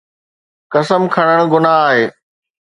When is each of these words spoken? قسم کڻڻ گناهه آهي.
قسم 0.73 1.01
کڻڻ 1.15 1.39
گناهه 1.53 1.81
آهي. 1.87 2.05